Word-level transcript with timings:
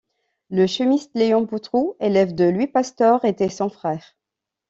Le 0.49 0.65
chimiste 0.65 1.11
Léon 1.13 1.41
Boutroux, 1.43 1.95
élève 1.99 2.33
de 2.33 2.45
Louis 2.45 2.65
Pasteur, 2.65 3.23
était 3.23 3.49
son 3.49 3.69
frère. 3.69 4.15